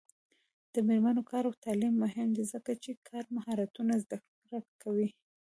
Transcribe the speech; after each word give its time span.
د 0.73 0.75
میرمنو 0.87 1.21
کار 1.31 1.43
او 1.49 1.53
تعلیم 1.65 1.93
مهم 2.03 2.29
دی 2.37 2.43
ځکه 2.53 2.71
چې 2.83 2.91
کار 3.07 3.25
مهارتونو 3.35 3.93
زدکړه 4.03 4.59
کوي. 4.81 5.07